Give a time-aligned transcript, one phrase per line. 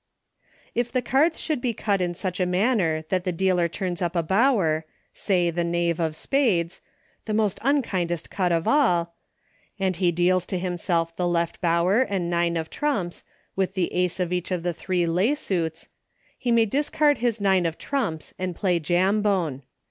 [0.73, 4.15] If the cards should be cut in such a manner that the dealer turns up
[4.15, 6.81] a Bower, say the Knave of spades
[7.25, 9.13] —"the most unkindest cut of all,"—
[9.79, 13.23] and he deals to himself the Left Bower and nine of trumps,
[13.55, 15.89] with the Ace of each of the three lay suits,
[16.35, 19.61] he may discard his nine of trumps and play Jambone.